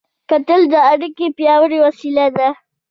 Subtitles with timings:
[0.29, 2.49] کتل د اړیکو پیاوړې وسیله ده